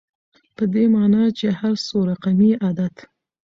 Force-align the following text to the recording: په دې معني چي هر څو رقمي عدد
په 0.55 0.63
دې 0.73 0.83
معني 0.93 1.23
چي 1.37 1.47
هر 1.59 1.73
څو 1.87 1.97
رقمي 2.11 2.51
عدد 2.67 2.93